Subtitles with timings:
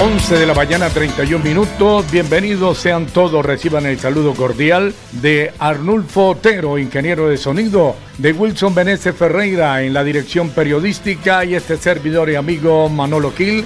[0.00, 2.08] 11 de la mañana, 31 minutos.
[2.12, 3.44] Bienvenidos sean todos.
[3.44, 9.92] Reciban el saludo cordial de Arnulfo Otero, ingeniero de sonido, de Wilson Benese Ferreira en
[9.92, 13.64] la dirección periodística y este servidor y amigo Manolo Gil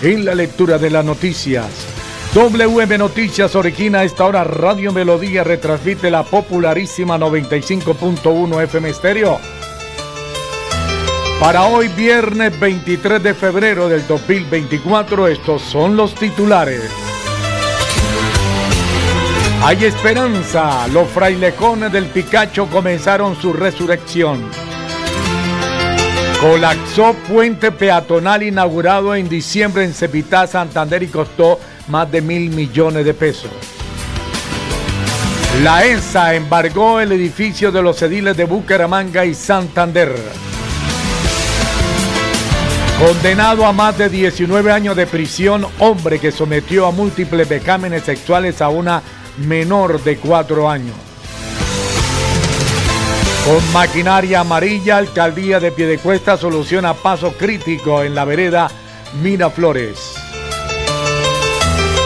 [0.00, 1.66] en la lectura de las noticias.
[2.34, 9.38] WM Noticias origina esta hora Radio Melodía, retransmite la popularísima 95.1 FM Estéreo
[11.44, 16.90] para hoy, viernes 23 de febrero del 2024, estos son los titulares.
[19.62, 24.48] Hay esperanza, los frailejones del Picacho comenzaron su resurrección.
[26.40, 33.04] Colapsó puente peatonal inaugurado en diciembre en Cepitá, Santander y costó más de mil millones
[33.04, 33.50] de pesos.
[35.62, 40.53] La ESA embargó el edificio de los ediles de Bucaramanga y Santander.
[42.98, 48.62] Condenado a más de 19 años de prisión, hombre que sometió a múltiples becámenes sexuales
[48.62, 49.02] a una
[49.38, 50.94] menor de 4 años.
[53.44, 58.70] Con maquinaria amarilla, alcaldía de Piedecuesta soluciona paso crítico en la vereda
[59.20, 60.14] Miraflores.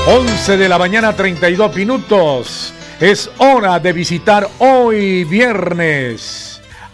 [0.07, 2.75] 11 de la mañana, 32 minutos.
[2.99, 6.48] Es hora de visitar hoy viernes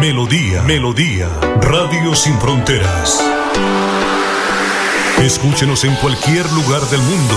[0.00, 1.28] Melodía, Melodía,
[1.60, 3.22] Radio Sin Fronteras.
[5.22, 7.34] Escúchenos en cualquier lugar del mundo.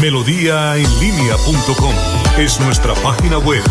[0.00, 1.94] Melodíaenlínea.com
[2.38, 3.62] es nuestra página web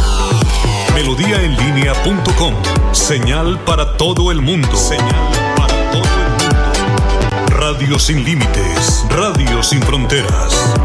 [0.93, 2.53] melodíaenlínea.com.
[2.91, 4.75] Señal para todo el mundo.
[4.75, 7.49] Señal para todo el mundo.
[7.49, 10.75] Radio sin límites, radio sin fronteras.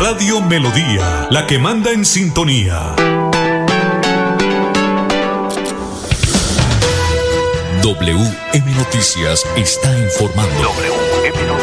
[0.00, 2.94] Radio Melodía, la que manda en sintonía.
[7.82, 10.62] WM Noticias está informando.
[10.62, 11.57] WM Noticias.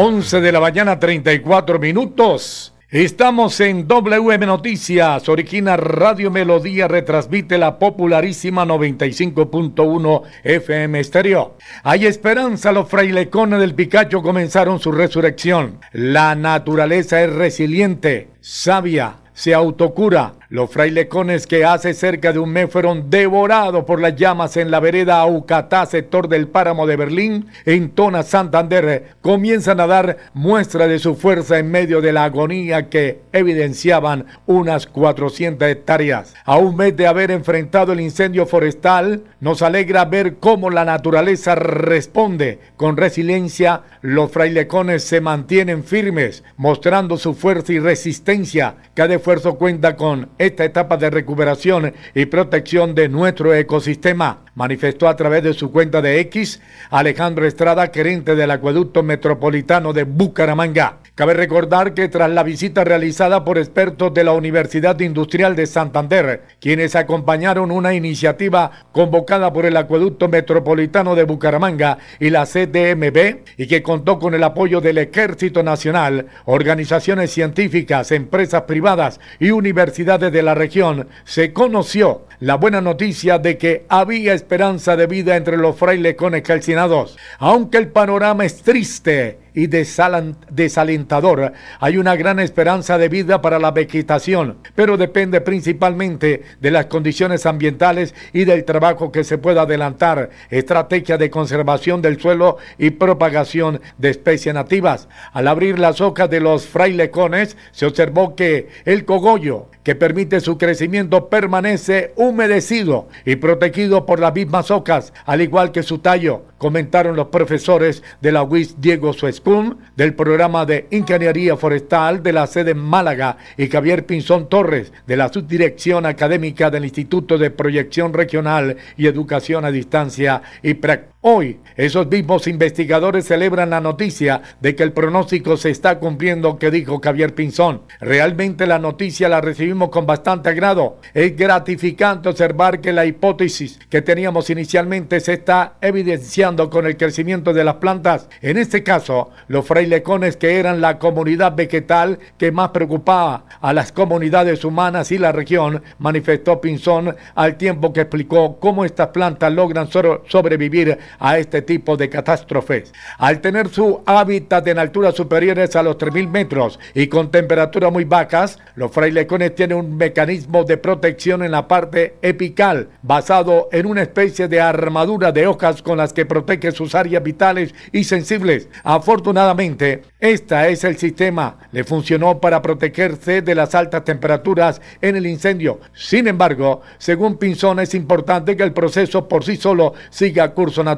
[0.00, 2.72] 11 de la mañana, 34 minutos.
[2.88, 5.28] Estamos en WM Noticias.
[5.28, 11.56] Origina Radio Melodía retransmite la popularísima 95.1 FM Estéreo.
[11.82, 15.80] Hay esperanza, los frailecones del Picacho comenzaron su resurrección.
[15.90, 22.70] La naturaleza es resiliente, sabia, se autocura los frailecones que hace cerca de un mes
[22.70, 27.90] fueron devorados por las llamas en la vereda Aucatá, sector del páramo de Berlín, en
[27.90, 33.20] Tona, Santander, comienzan a dar muestra de su fuerza en medio de la agonía que
[33.32, 36.32] evidenciaban unas 400 hectáreas.
[36.46, 41.56] A un mes de haber enfrentado el incendio forestal, nos alegra ver cómo la naturaleza
[41.56, 43.82] responde con resiliencia.
[44.00, 48.76] Los frailecones se mantienen firmes, mostrando su fuerza y resistencia.
[48.94, 55.16] Cada esfuerzo cuenta con esta etapa de recuperación y protección de nuestro ecosistema, manifestó a
[55.16, 56.60] través de su cuenta de X
[56.90, 60.98] Alejandro Estrada, gerente del acueducto metropolitano de Bucaramanga.
[61.18, 66.42] Cabe recordar que tras la visita realizada por expertos de la Universidad Industrial de Santander,
[66.60, 73.66] quienes acompañaron una iniciativa convocada por el Acueducto Metropolitano de Bucaramanga y la CDMB, y
[73.66, 80.42] que contó con el apoyo del Ejército Nacional, organizaciones científicas, empresas privadas y universidades de
[80.44, 85.74] la región, se conoció la buena noticia de que había esperanza de vida entre los
[85.74, 87.16] frailes con calcinados.
[87.40, 91.52] Aunque el panorama es triste, y desalentador.
[91.80, 97.44] Hay una gran esperanza de vida para la vegetación, pero depende principalmente de las condiciones
[97.44, 103.80] ambientales y del trabajo que se pueda adelantar, estrategia de conservación del suelo y propagación
[103.98, 105.08] de especies nativas.
[105.32, 110.58] Al abrir las hojas de los frailecones, se observó que el cogollo, que permite su
[110.58, 117.16] crecimiento, permanece humedecido y protegido por las mismas hojas, al igual que su tallo, comentaron
[117.16, 122.72] los profesores de la UIS Diego Suescún, del programa de Ingeniería Forestal de la sede
[122.72, 128.76] en Málaga, y Javier Pinzón Torres, de la subdirección académica del Instituto de Proyección Regional
[128.98, 130.74] y Educación a Distancia y
[131.20, 136.70] Hoy, esos mismos investigadores celebran la noticia de que el pronóstico se está cumpliendo que
[136.70, 137.82] dijo Javier Pinzón.
[137.98, 140.98] Realmente la noticia la recibimos con bastante agrado.
[141.14, 147.52] Es gratificante observar que la hipótesis que teníamos inicialmente se está evidenciando con el crecimiento
[147.52, 148.28] de las plantas.
[148.40, 153.90] En este caso, los frailecones que eran la comunidad vegetal que más preocupaba a las
[153.90, 159.88] comunidades humanas y la región, manifestó Pinzón al tiempo que explicó cómo estas plantas logran
[159.90, 162.92] sobrevivir a este tipo de catástrofes.
[163.18, 168.04] Al tener su hábitat en alturas superiores a los 3.000 metros y con temperaturas muy
[168.04, 174.02] bajas, los frailecones tienen un mecanismo de protección en la parte epical, basado en una
[174.02, 178.68] especie de armadura de hojas con las que protege sus áreas vitales y sensibles.
[178.84, 181.58] Afortunadamente, este es el sistema.
[181.72, 185.80] Le funcionó para protegerse de las altas temperaturas en el incendio.
[185.94, 190.97] Sin embargo, según Pinzón, es importante que el proceso por sí solo siga curso natural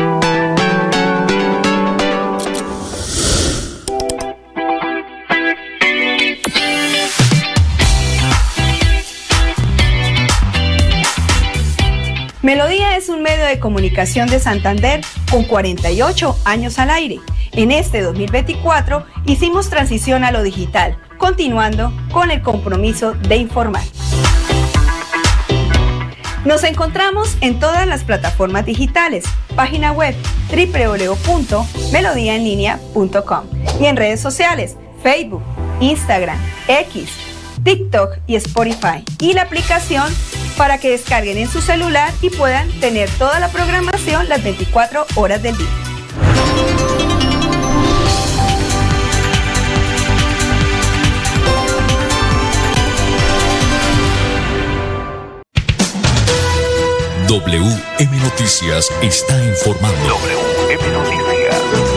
[13.51, 17.19] De comunicación de Santander con 48 años al aire.
[17.51, 23.83] En este 2024 hicimos transición a lo digital, continuando con el compromiso de informar.
[26.45, 30.15] Nos encontramos en todas las plataformas digitales, página web
[30.49, 33.43] www.melodiaenlinea.com
[33.79, 35.43] y en redes sociales, Facebook,
[35.81, 37.11] Instagram, X,
[37.63, 40.11] TikTok y Spotify y la aplicación
[40.61, 45.41] para que descarguen en su celular y puedan tener toda la programación las 24 horas
[45.41, 45.67] del día.
[57.27, 60.09] WM Noticias está informando.
[60.09, 61.90] WM Noticias.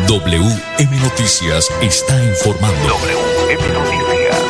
[0.08, 2.88] WM Noticias está informando.
[2.88, 4.42] WM Noticias.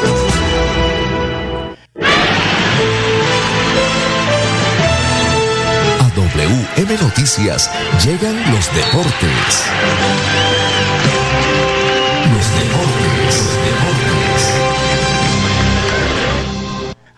[6.00, 7.70] A WM Noticias
[8.02, 10.55] llegan los deportes.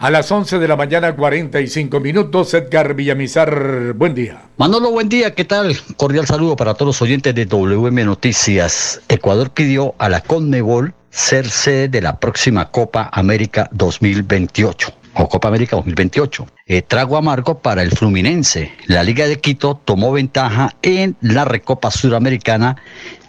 [0.00, 4.42] A las 11 de la mañana, 45 minutos, Edgar Villamizar, buen día.
[4.56, 5.76] Manolo, buen día, ¿qué tal?
[5.96, 9.02] Cordial saludo para todos los oyentes de WM Noticias.
[9.08, 15.48] Ecuador pidió a la Conmebol ser sede de la próxima Copa América 2028 o Copa
[15.48, 16.46] América 2028.
[16.66, 18.70] Eh, trago amargo para el Fluminense.
[18.86, 22.76] La Liga de Quito tomó ventaja en la Recopa Suramericana,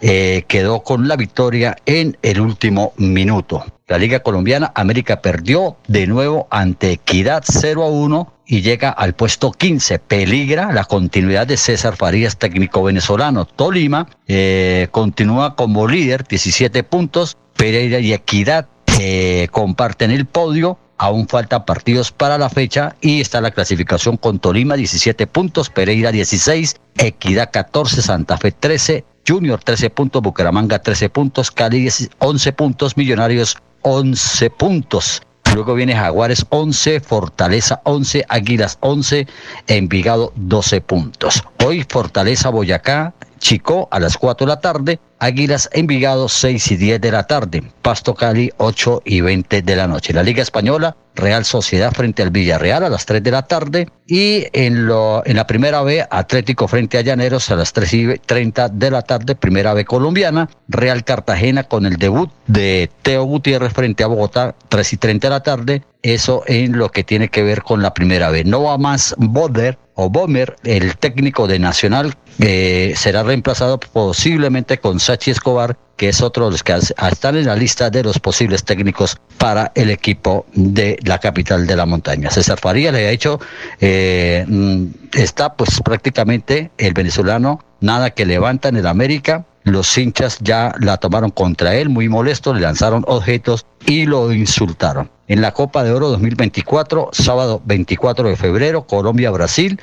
[0.00, 3.64] eh, quedó con la victoria en el último minuto.
[3.90, 9.14] La Liga Colombiana, América perdió de nuevo ante Equidad 0 a 1 y llega al
[9.14, 9.98] puesto 15.
[9.98, 13.46] Peligra la continuidad de César Farías, técnico venezolano.
[13.46, 17.36] Tolima eh, continúa como líder, 17 puntos.
[17.56, 18.68] Pereira y Equidad
[19.00, 20.78] eh, comparten el podio.
[20.96, 26.12] Aún faltan partidos para la fecha y está la clasificación con Tolima 17 puntos, Pereira
[26.12, 31.88] 16, Equidad 14, Santa Fe 13, Junior 13 puntos, Bucaramanga 13 puntos, Cali
[32.20, 35.22] 11 puntos, Millonarios 11 puntos.
[35.54, 39.26] Luego viene Jaguares 11, Fortaleza 11, Águilas 11,
[39.66, 41.42] Envigado 12 puntos.
[41.64, 47.00] Hoy Fortaleza Boyacá, Chico a las 4 de la tarde, Águilas Envigado 6 y 10
[47.00, 50.12] de la tarde, Pasto Cali 8 y 20 de la noche.
[50.12, 54.46] La Liga Española, Real Sociedad frente al Villarreal a las 3 de la tarde y
[54.52, 58.68] en, lo, en la primera B, Atlético frente a Llaneros a las 3 y 30
[58.70, 64.02] de la tarde, primera B colombiana, Real Cartagena con el debut de Teo Gutiérrez frente
[64.02, 67.62] a Bogotá, 3 y 30 de la tarde, eso en lo que tiene que ver
[67.62, 68.44] con la primera B.
[68.44, 74.98] No va más Boder o Bomer, el técnico de Nacional, eh, será reemplazado posiblemente con
[74.98, 78.64] Sachi Escobar, que es otro de los que están en la lista de los posibles
[78.64, 82.30] técnicos para el equipo de la capital de la montaña.
[82.30, 83.38] César Faría le ha dicho,
[83.82, 90.38] eh, mm, está pues prácticamente el venezolano, nada que levanta en el América, los hinchas
[90.40, 95.10] ya la tomaron contra él, muy molesto, le lanzaron objetos y lo insultaron.
[95.28, 99.78] En la Copa de Oro 2024, sábado 24 de febrero, Colombia-Brasil,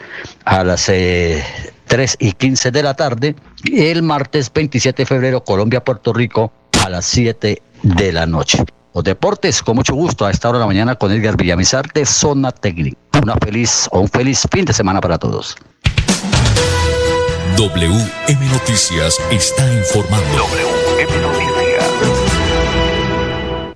[0.45, 0.89] a las
[1.87, 3.35] 3 eh, y 15 de la tarde.
[3.71, 6.51] El martes 27 de febrero, Colombia-Puerto Rico,
[6.83, 8.63] a las 7 de la noche.
[8.93, 12.05] Los deportes, con mucho gusto, a esta hora de la mañana con Edgar Villamizar de
[12.05, 12.97] Zona Técnica.
[13.21, 15.55] Una feliz o un feliz fin de semana para todos.
[17.57, 20.37] WM Noticias está informando.
[20.37, 22.16] WM Noticias.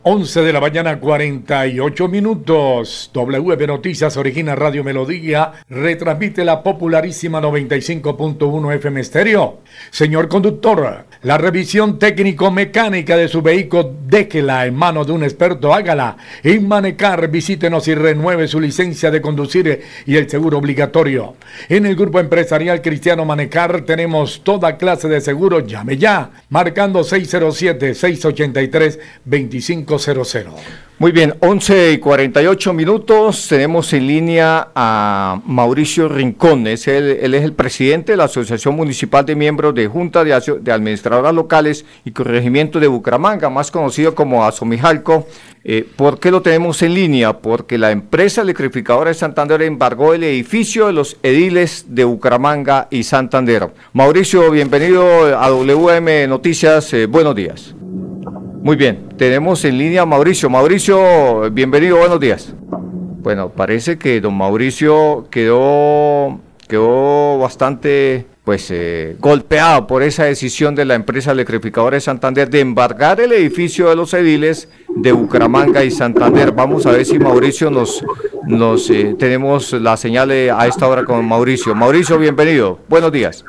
[0.04, 3.12] 11 de la mañana, 48 minutos.
[3.14, 9.60] WM Noticias, Origina Radio Melodía, retransmite la popularísima 95.1 FM Estéreo.
[9.92, 16.18] Señor conductor, la revisión técnico-mecánica de su vehículo, déjela en manos de un experto, hágala.
[16.42, 21.36] En Manecar, visítenos y renueve su licencia de conducir y el seguro obligatorio.
[21.70, 25.68] En el grupo empresarial Cristiano Manecar tenemos toda clase de seguros.
[25.68, 27.04] Llame ya, marcando
[29.98, 30.92] 607-683-2500.
[31.02, 33.48] Muy bien, 11 y 48 minutos.
[33.50, 36.68] Tenemos en línea a Mauricio Rincón.
[36.68, 41.34] Es él, es el presidente de la Asociación Municipal de Miembros de Junta de, Administradoras
[41.34, 45.26] Locales y Corregimiento de Bucaramanga, más conocido como Asomijalco.
[45.64, 47.40] Eh, ¿Por qué lo tenemos en línea?
[47.40, 53.02] Porque la empresa electrificadora de Santander embargó el edificio de los ediles de Bucaramanga y
[53.02, 53.72] Santander.
[53.94, 55.04] Mauricio, bienvenido
[55.36, 56.94] a WM Noticias.
[56.94, 57.74] Eh, buenos días.
[58.64, 60.48] Muy bien, tenemos en línea a Mauricio.
[60.48, 62.54] Mauricio, bienvenido, buenos días.
[63.24, 70.86] Bueno, parece que don Mauricio quedó, quedó bastante pues eh, golpeado por esa decisión de
[70.86, 75.90] la empresa electrificadora de Santander de embargar el edificio de los ediles de Bucaramanga y
[75.90, 76.52] Santander.
[76.52, 78.06] Vamos a ver si Mauricio nos,
[78.46, 81.74] nos eh, tenemos la señal a esta hora con Mauricio.
[81.74, 82.78] Mauricio, bienvenido.
[82.88, 83.44] Buenos días.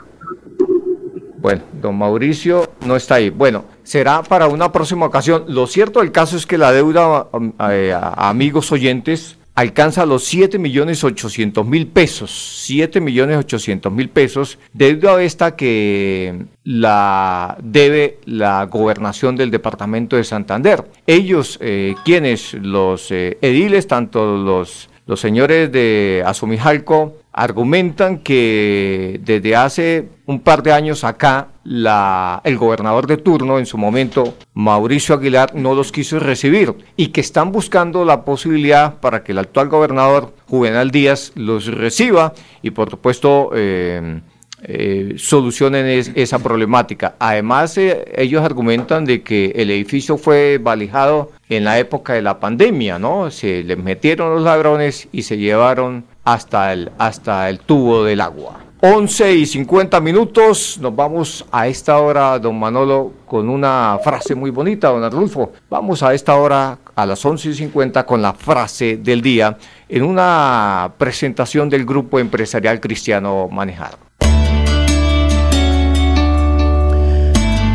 [1.42, 3.28] Bueno, don Mauricio no está ahí.
[3.28, 5.44] Bueno, será para una próxima ocasión.
[5.48, 10.61] Lo cierto del caso es que la deuda um, a, amigos oyentes alcanza los 7
[10.61, 12.61] millones 800 mil pesos.
[12.64, 14.61] 7 millones 800 mil pesos.
[14.72, 20.85] Deuda esta que la debe la gobernación del departamento de Santander.
[21.09, 29.57] Ellos, eh, quienes, los eh, ediles, tanto los, los señores de Azumijalco, argumentan que desde
[29.57, 35.14] hace un par de años acá la, el gobernador de turno en su momento, Mauricio
[35.14, 39.68] Aguilar, no los quiso recibir y que están buscando la posibilidad para que el actual
[39.68, 44.21] gobernador Juvenal Díaz los reciba y por supuesto eh,
[44.64, 47.16] eh, solucionen esa problemática.
[47.18, 52.38] Además, eh, ellos argumentan de que el edificio fue valijado en la época de la
[52.38, 53.33] pandemia, ¿no?
[53.33, 58.61] Se les metieron los ladrones y se llevaron hasta el, hasta el tubo del agua.
[58.85, 64.51] 11 y 50 minutos, nos vamos a esta hora, don Manolo, con una frase muy
[64.51, 65.53] bonita, don Arnulfo.
[65.71, 69.57] Vamos a esta hora, a las 11 y 50, con la frase del día,
[69.89, 73.97] en una presentación del Grupo Empresarial Cristiano Manejar.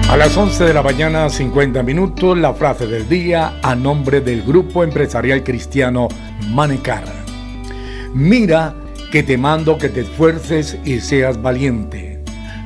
[0.10, 4.42] A las 11 de la mañana, 50 minutos, la frase del día a nombre del
[4.44, 6.10] Grupo Empresarial Cristiano
[6.50, 7.17] Manejar.
[8.14, 8.74] Mira
[9.12, 12.20] que te mando que te esfuerces y seas valiente.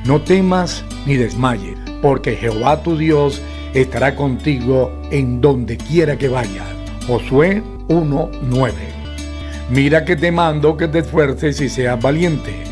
[0.04, 3.40] No temas ni desmayes, porque Jehová tu Dios
[3.74, 6.66] estará contigo en donde quiera que vayas.
[7.06, 8.72] Josué 1:9.
[9.70, 12.64] Mira que te mando que te esfuerces y seas valiente.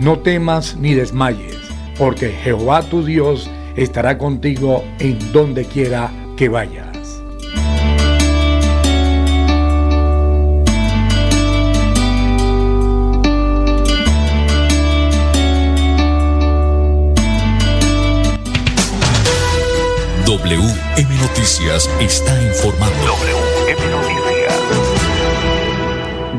[0.00, 1.56] No temas ni desmayes,
[1.98, 6.87] porque Jehová tu Dios estará contigo en donde quiera que vayas.
[21.20, 22.96] Noticias está informando.
[23.06, 24.18] WM Noticias.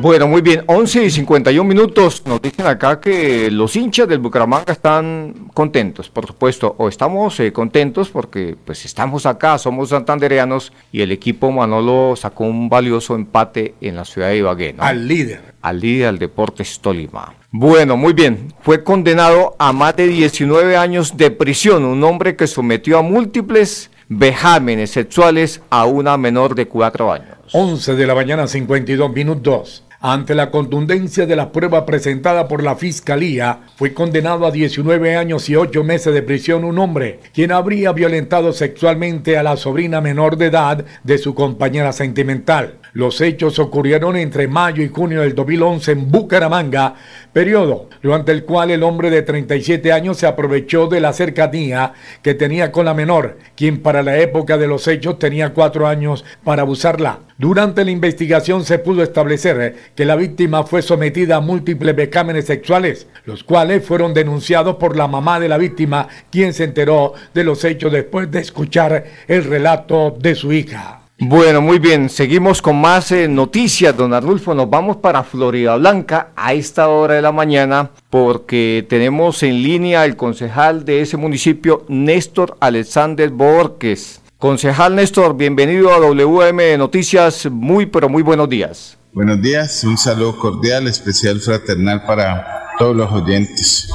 [0.01, 2.23] Bueno, muy bien, 11 y 51 minutos.
[2.25, 7.51] Nos dicen acá que los hinchas del Bucaramanga están contentos, por supuesto, o estamos eh,
[7.51, 13.75] contentos porque pues estamos acá, somos santandereanos y el equipo Manolo sacó un valioso empate
[13.81, 14.71] en la ciudad de Ibagué.
[14.71, 14.83] ¿no?
[14.83, 15.53] Al líder.
[15.61, 17.33] Al líder del Deportes Tolima.
[17.51, 18.53] Bueno, muy bien.
[18.61, 23.91] Fue condenado a más de 19 años de prisión, un hombre que sometió a múltiples
[24.09, 27.37] vejámenes sexuales a una menor de 4 años.
[27.53, 29.83] 11 de la mañana 52 minutos.
[30.01, 35.49] Ante la contundencia de la prueba presentada por la Fiscalía, fue condenado a 19 años
[35.49, 40.37] y 8 meses de prisión un hombre, quien habría violentado sexualmente a la sobrina menor
[40.37, 42.78] de edad de su compañera sentimental.
[42.93, 46.95] Los hechos ocurrieron entre mayo y junio del 2011 en Bucaramanga,
[47.31, 52.33] periodo durante el cual el hombre de 37 años se aprovechó de la cercanía que
[52.33, 56.63] tenía con la menor, quien para la época de los hechos tenía cuatro años para
[56.63, 57.19] abusarla.
[57.37, 63.07] Durante la investigación se pudo establecer que la víctima fue sometida a múltiples becámenes sexuales,
[63.25, 67.63] los cuales fueron denunciados por la mamá de la víctima, quien se enteró de los
[67.63, 70.98] hechos después de escuchar el relato de su hija.
[71.21, 74.55] Bueno, muy bien, seguimos con más eh, noticias, don Arnulfo.
[74.55, 80.05] Nos vamos para Florida Blanca a esta hora de la mañana porque tenemos en línea
[80.05, 84.21] el concejal de ese municipio, Néstor Alexander Borges.
[84.37, 87.49] Concejal Néstor, bienvenido a WM Noticias.
[87.51, 88.97] Muy, pero muy buenos días.
[89.11, 93.89] Buenos días, un saludo cordial, especial fraternal para todos los oyentes.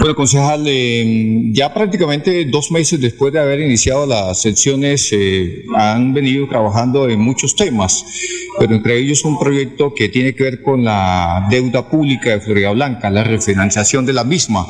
[0.00, 6.14] Bueno, concejal, eh, ya prácticamente dos meses después de haber iniciado las sesiones, eh, han
[6.14, 8.02] venido trabajando en muchos temas,
[8.58, 12.70] pero entre ellos un proyecto que tiene que ver con la deuda pública de Florida
[12.70, 14.66] Blanca, la refinanciación de la misma.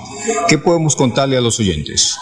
[0.49, 2.17] ¿Qué podemos contarle a los oyentes?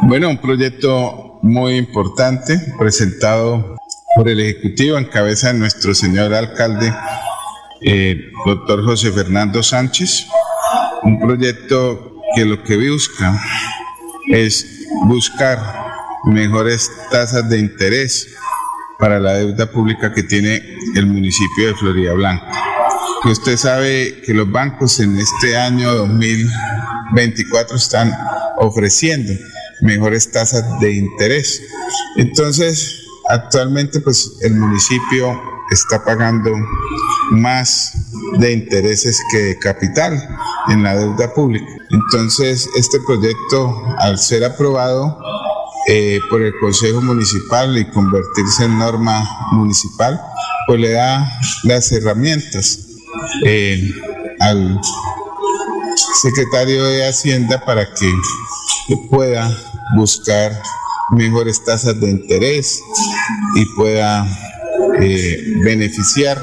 [0.00, 3.76] Bueno, un proyecto muy importante presentado
[4.16, 6.94] por el Ejecutivo en cabeza de nuestro señor alcalde,
[7.82, 8.16] eh,
[8.46, 10.28] doctor José Fernando Sánchez.
[11.02, 13.40] Un proyecto que lo que busca
[14.28, 15.58] es buscar
[16.24, 18.28] mejores tasas de interés
[18.98, 20.62] para la deuda pública que tiene
[20.94, 22.46] el municipio de Florida Blanca.
[23.22, 28.16] Que usted sabe que los bancos en este año 2024 están
[28.58, 29.32] ofreciendo
[29.80, 31.62] mejores tasas de interés.
[32.16, 35.40] Entonces, actualmente pues el municipio
[35.70, 36.52] está pagando
[37.30, 37.92] más
[38.38, 40.12] de intereses que de capital
[40.68, 41.66] en la deuda pública.
[41.90, 45.18] Entonces, este proyecto, al ser aprobado
[45.88, 49.22] eh, por el Consejo Municipal y convertirse en norma
[49.52, 50.20] municipal,
[50.66, 51.28] pues le da
[51.64, 52.86] las herramientas
[53.44, 53.90] eh,
[54.40, 54.80] al
[56.22, 58.12] secretario de Hacienda para que
[59.10, 59.50] pueda
[59.96, 60.52] buscar
[61.10, 62.80] mejores tasas de interés
[63.56, 64.26] y pueda
[65.00, 66.40] eh, beneficiar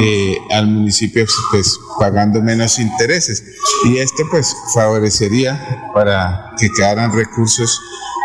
[0.00, 3.44] eh, al municipio pues pagando menos intereses
[3.84, 7.80] y esto pues favorecería para que quedaran recursos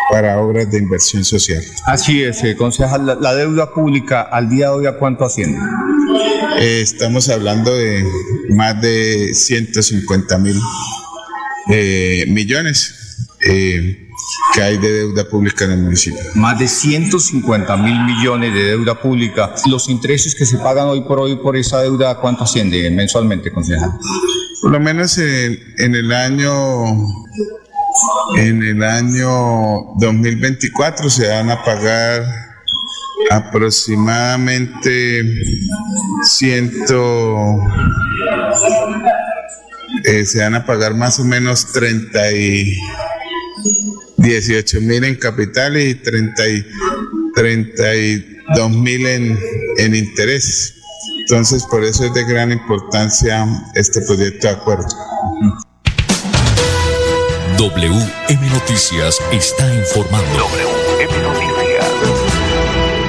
[0.10, 1.62] para obras de inversión social.
[1.86, 5.60] Así es, eh, concejal, la, deuda pública al día de hoy a cuánto asciende?
[6.60, 8.06] Eh, estamos hablando de
[8.50, 10.60] más de 150 mil
[12.28, 13.28] millones
[14.54, 16.20] que hay de deuda pública en el municipio.
[16.36, 19.54] Más de 150 mil millones de deuda pública.
[19.70, 23.92] Los intereses que se pagan hoy por hoy por esa deuda, ¿cuánto asciende mensualmente, concejal?
[24.62, 26.86] Por lo menos en, en el año
[28.36, 32.24] en el año 2024 se van a pagar
[33.32, 35.24] aproximadamente
[36.24, 37.58] ciento
[40.04, 42.78] eh, se van a pagar más o menos 30 y
[44.28, 46.66] 18 mil en capital y 30 y
[47.36, 49.40] 32 mil en,
[49.78, 50.76] en intereses.
[51.22, 54.88] Entonces, por eso es de gran importancia este proyecto de acuerdo.
[57.58, 60.38] WM Noticias está informando.
[60.38, 62.17] WM Noticias.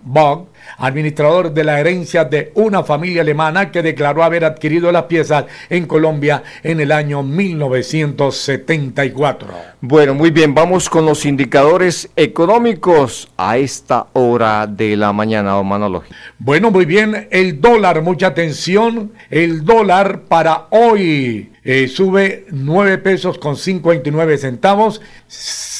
[0.79, 5.87] administrador de la herencia de una familia alemana que declaró haber adquirido las piezas en
[5.87, 9.48] Colombia en el año 1974.
[9.81, 16.02] Bueno, muy bien, vamos con los indicadores económicos a esta hora de la mañana, Manolo.
[16.38, 23.38] Bueno, muy bien, el dólar, mucha atención, el dólar para hoy eh, sube 9 pesos
[23.38, 25.00] con 59 centavos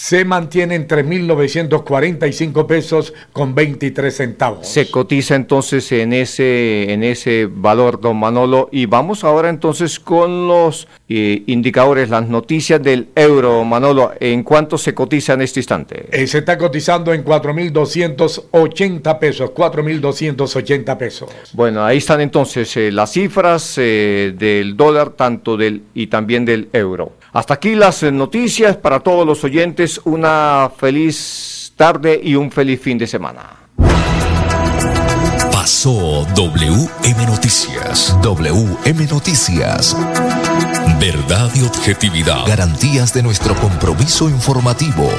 [0.07, 4.69] se mantiene en 3.945 pesos con 23 centavos.
[4.69, 8.69] Se cotiza entonces en ese, en ese valor, don Manolo.
[8.71, 14.13] Y vamos ahora entonces con los eh, indicadores, las noticias del euro, Manolo.
[14.21, 16.07] ¿En cuánto se cotiza en este instante?
[16.13, 21.31] Eh, se está cotizando en 4.280 pesos, 4.280 pesos.
[21.53, 27.15] Bueno, ahí están entonces eh, las cifras del dólar, tanto del y también del euro.
[27.37, 30.01] Hasta aquí las noticias para todos los oyentes.
[30.05, 33.51] Una feliz tarde y un feliz fin de semana.
[35.53, 38.17] Pasó WM Noticias.
[38.23, 39.95] WM Noticias.
[40.99, 42.47] Verdad y objetividad.
[42.47, 45.11] Garantías de nuestro compromiso informativo.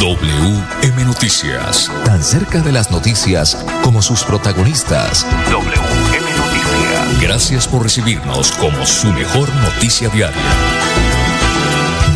[0.00, 1.92] WM Noticias.
[2.06, 5.26] Tan cerca de las noticias como sus protagonistas.
[5.50, 7.20] WM Noticias.
[7.20, 11.07] Gracias por recibirnos como su mejor noticia diaria.